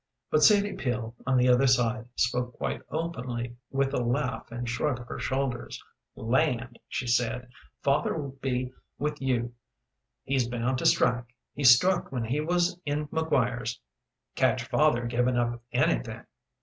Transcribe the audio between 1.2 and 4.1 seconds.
on the other side, spoke quite openly, with a